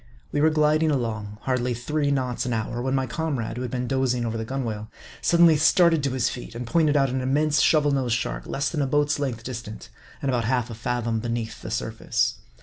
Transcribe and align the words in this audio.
We 0.31 0.41
were 0.41 0.49
gliding 0.49 0.89
along, 0.89 1.37
hardly 1.41 1.75
three 1.75 2.09
knots 2.09 2.43
an 2.47 2.53
hour, 2.53 2.81
when 2.81 2.95
my 2.95 3.05
comrade, 3.05 3.57
who 3.57 3.61
had 3.61 3.69
been 3.69 3.85
dozing 3.87 4.25
over 4.25 4.35
the 4.35 4.43
gunwale, 4.43 4.89
sud 5.21 5.41
denly 5.41 5.59
started 5.59 6.01
to 6.01 6.13
his 6.13 6.27
feet, 6.27 6.55
and 6.55 6.65
pointed 6.65 6.97
out 6.97 7.11
an 7.11 7.21
immense 7.21 7.61
Shovel 7.61 7.91
nosed 7.91 8.15
Shark, 8.15 8.47
less 8.47 8.67
than 8.71 8.81
a 8.81 8.87
boat's 8.87 9.19
length 9.19 9.43
distant, 9.43 9.89
and 10.19 10.29
about 10.31 10.45
half 10.45 10.71
a 10.71 10.73
fathom 10.73 11.19
beneath 11.19 11.61
the 11.61 11.69
surface. 11.69 12.39